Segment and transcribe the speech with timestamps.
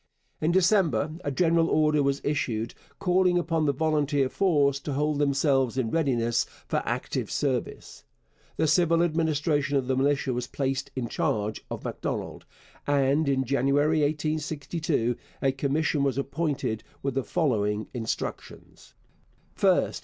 [0.41, 5.77] In December a general order was issued calling upon the volunteer force to hold themselves
[5.77, 8.03] in readiness for active service.
[8.57, 12.47] The civil administration of the militia was placed in charge of Macdonald,
[12.87, 18.95] and in January 1862 a commission was appointed with the following instructions:
[19.55, 19.99] 1st.